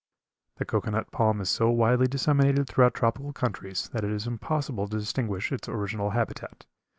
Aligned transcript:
The 0.57 0.65
cocoa 0.65 0.89
nut 0.89 1.11
palm 1.11 1.41
is 1.41 1.49
so 1.51 1.69
widely 1.69 2.07
disseminated 2.07 2.67
throughout 2.67 2.95
tropical 2.95 3.31
countries 3.33 3.87
that 3.93 4.03
it 4.03 4.09
is 4.09 4.25
impossible 4.25 4.87
to 4.87 4.97
distinguish 4.97 5.51
its 5.51 5.69
original 5.69 6.09
habitat. 6.09 6.65